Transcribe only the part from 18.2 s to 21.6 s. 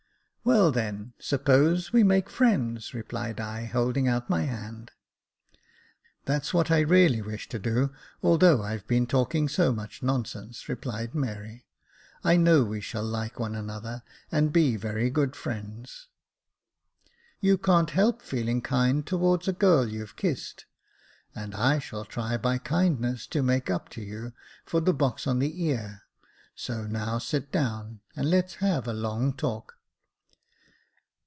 feeling kind towards a girl you've kissed; and